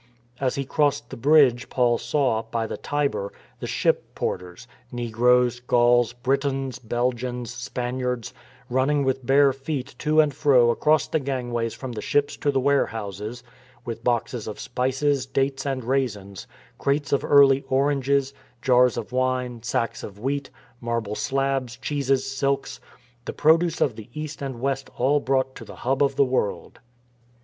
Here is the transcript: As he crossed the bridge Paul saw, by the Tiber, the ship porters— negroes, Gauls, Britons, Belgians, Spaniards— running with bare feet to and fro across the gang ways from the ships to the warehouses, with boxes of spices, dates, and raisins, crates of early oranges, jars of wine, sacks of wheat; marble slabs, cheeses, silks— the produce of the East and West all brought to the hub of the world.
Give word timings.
As 0.39 0.55
he 0.55 0.65
crossed 0.65 1.11
the 1.11 1.15
bridge 1.15 1.69
Paul 1.69 1.99
saw, 1.99 2.41
by 2.41 2.65
the 2.65 2.75
Tiber, 2.75 3.31
the 3.59 3.67
ship 3.67 4.15
porters— 4.15 4.67
negroes, 4.91 5.59
Gauls, 5.59 6.13
Britons, 6.13 6.79
Belgians, 6.79 7.53
Spaniards— 7.53 8.33
running 8.77 9.03
with 9.03 9.23
bare 9.23 9.53
feet 9.53 9.93
to 9.99 10.19
and 10.19 10.33
fro 10.33 10.71
across 10.71 11.07
the 11.07 11.19
gang 11.19 11.51
ways 11.51 11.75
from 11.75 11.91
the 11.91 12.01
ships 12.01 12.35
to 12.37 12.49
the 12.49 12.59
warehouses, 12.59 13.43
with 13.85 14.03
boxes 14.03 14.47
of 14.47 14.59
spices, 14.59 15.27
dates, 15.27 15.67
and 15.67 15.83
raisins, 15.83 16.47
crates 16.79 17.13
of 17.13 17.23
early 17.23 17.63
oranges, 17.69 18.33
jars 18.59 18.97
of 18.97 19.11
wine, 19.11 19.61
sacks 19.61 20.01
of 20.01 20.17
wheat; 20.17 20.49
marble 20.79 21.13
slabs, 21.13 21.77
cheeses, 21.77 22.25
silks— 22.35 22.79
the 23.25 23.33
produce 23.33 23.79
of 23.79 23.95
the 23.95 24.09
East 24.19 24.41
and 24.41 24.59
West 24.59 24.89
all 24.97 25.19
brought 25.19 25.53
to 25.53 25.63
the 25.63 25.75
hub 25.85 26.01
of 26.01 26.15
the 26.15 26.25
world. 26.25 26.79